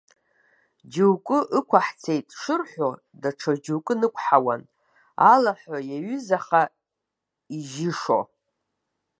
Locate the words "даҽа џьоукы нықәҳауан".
3.21-4.61